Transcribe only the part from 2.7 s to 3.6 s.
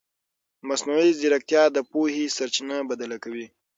بدله کوي.